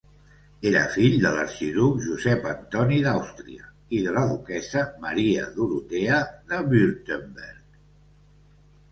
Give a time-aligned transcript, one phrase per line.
[0.67, 3.67] Era fill de l'arxiduc Josep Antoni d'Àustria
[3.97, 6.17] i de la duquessa Maria Dorotea
[6.55, 7.77] de Württemberg.